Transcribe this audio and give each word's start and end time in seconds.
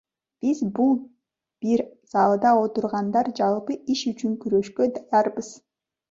Биз, 0.43 0.61
бул 0.77 0.93
бир 1.65 1.83
залда 2.13 2.53
отургандар 2.61 3.29
жалпы 3.41 3.77
иш 3.97 4.01
үчүн 4.13 4.33
күрөшкө 4.45 4.89
даярбыз. 4.97 5.51